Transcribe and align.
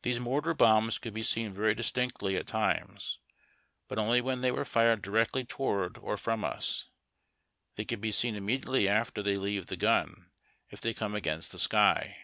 These 0.00 0.18
mortar 0.18 0.54
bombs 0.54 0.96
could 0.96 1.12
be 1.12 1.22
seen 1.22 1.52
very 1.52 1.74
distinctly 1.74 2.36
at 2.36 2.46
times, 2.46 3.18
but 3.86 3.98
only 3.98 4.22
when 4.22 4.40
they 4.40 4.50
were 4.50 4.64
fired 4.64 5.02
directly 5.02 5.44
toward 5.44 5.98
or 5.98 6.16
from 6.16 6.42
us. 6.42 6.86
They 7.76 7.84
can 7.84 8.00
be 8.00 8.12
seen 8.12 8.34
immediately 8.34 8.88
after 8.88 9.22
they 9.22 9.36
leave 9.36 9.66
the 9.66 9.76
gun 9.76 10.30
if 10.70 10.80
they 10.80 10.94
come 10.94 11.14
against 11.14 11.52
the 11.52 11.58
sky. 11.58 12.16